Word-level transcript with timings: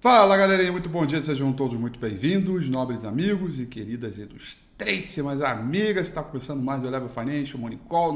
Fala 0.00 0.34
galerinha, 0.34 0.72
muito 0.72 0.88
bom 0.88 1.04
dia, 1.04 1.22
sejam 1.22 1.52
todos 1.52 1.78
muito 1.78 1.98
bem-vindos, 1.98 2.70
nobres 2.70 3.04
amigos 3.04 3.60
e 3.60 3.66
queridas 3.66 4.16
ilustríssimas 4.16 5.42
amigas. 5.42 6.08
Está 6.08 6.22
começando 6.22 6.62
mais 6.62 6.82
o 6.82 6.86
Eleva 6.86 7.06
Financial 7.10 7.60
o 7.60 7.76
Call, 7.86 8.08